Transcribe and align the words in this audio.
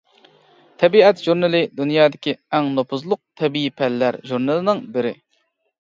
«تەبىئەت 0.83 1.21
ژۇرنىلى» 1.25 1.61
دۇنيادىكى 1.81 2.35
ئەڭ 2.55 2.73
نوپۇزلۇق 2.81 3.23
تەبىئىي 3.43 3.79
پەنلەر 3.79 4.21
ژۇرنىلىنىڭ 4.33 4.87
بىرى. 4.99 5.19